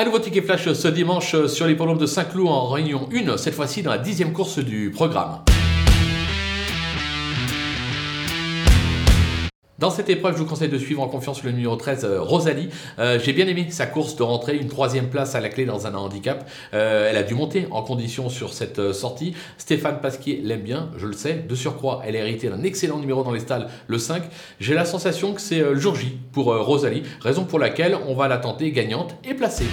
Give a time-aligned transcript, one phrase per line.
[0.00, 3.82] Un nouveau ticket flash ce dimanche sur l'hippodrome de Saint-Cloud en réunion 1, cette fois-ci
[3.82, 5.40] dans la dixième course du programme.
[9.78, 12.68] Dans cette épreuve, je vous conseille de suivre en confiance le numéro 13, euh, Rosalie.
[12.98, 15.86] Euh, j'ai bien aimé sa course de rentrée, une troisième place à la clé dans
[15.86, 16.50] un handicap.
[16.74, 19.34] Euh, elle a dû monter en condition sur cette sortie.
[19.56, 21.44] Stéphane Pasquier l'aime bien, je le sais.
[21.48, 24.24] De surcroît, elle a hérité d'un excellent numéro dans les stalles, le 5.
[24.58, 28.26] J'ai la sensation que c'est le jour J pour Rosalie, raison pour laquelle on va
[28.26, 29.66] la tenter gagnante et placée.